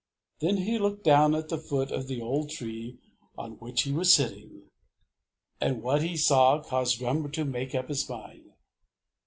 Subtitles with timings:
[0.39, 2.97] Then he looked down at the foot of the old tree
[3.37, 4.63] on which he was sitting,
[5.61, 8.51] and what he saw caused Drummer to make up his mind.